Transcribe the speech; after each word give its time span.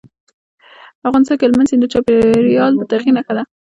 افغانستان 1.07 1.35
کې 1.37 1.45
هلمند 1.45 1.69
سیند 1.69 1.81
د 1.83 1.91
چاپېریال 1.93 2.71
د 2.75 2.81
تغیر 2.91 3.13
نښه 3.17 3.33
ده. 3.37 3.43